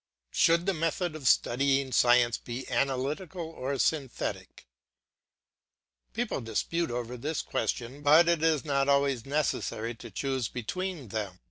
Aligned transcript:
Should 0.31 0.65
the 0.65 0.73
method 0.73 1.15
of 1.15 1.27
studying 1.27 1.91
science 1.91 2.39
be 2.39 2.67
analytic 2.71 3.35
or 3.35 3.77
synthetic? 3.77 4.65
People 6.13 6.41
dispute 6.41 6.89
over 6.89 7.15
this 7.17 7.43
question, 7.43 8.01
but 8.01 8.27
it 8.27 8.41
is 8.41 8.65
not 8.65 8.89
always 8.89 9.27
necessary 9.27 9.93
to 9.93 10.09
choose 10.09 10.47
between 10.49 11.09
them. 11.09 11.37